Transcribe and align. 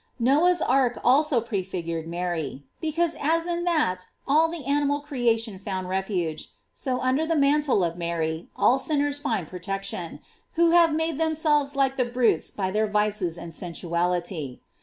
Noe's 0.17 0.63
ark 0.63 0.97
also 1.03 1.39
prefigured 1.41 2.07
Mary; 2.07 2.63
because 2.81 3.15
as 3.21 3.45
in 3.45 3.65
that 3.65 4.07
all 4.27 4.47
the 4.49 4.65
animal 4.65 4.99
creation 5.01 5.59
found 5.59 5.89
refuge, 5.89 6.49
so 6.73 6.99
un 7.01 7.17
der 7.17 7.27
the 7.27 7.35
mantle 7.35 7.83
of 7.83 7.95
Mary 7.99 8.49
all 8.55 8.79
sinners 8.79 9.19
find 9.19 9.47
protec 9.47 9.83
tion, 9.83 10.19
who 10.53 10.71
have 10.71 10.91
made 10.91 11.19
themselves 11.19 11.75
like 11.75 11.97
the 11.97 12.05
brutes 12.05 12.49
by 12.49 12.71
their 12.71 12.87
vices 12.87 13.37
and 13.37 13.53
sensuality. 13.53 14.61